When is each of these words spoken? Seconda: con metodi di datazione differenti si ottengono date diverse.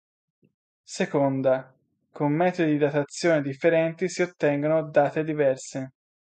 Seconda: 0.89 1.71
con 2.11 2.31
metodi 2.31 2.71
di 2.71 2.77
datazione 2.79 3.43
differenti 3.43 4.09
si 4.09 4.23
ottengono 4.23 4.81
date 4.89 5.23
diverse. 5.23 5.91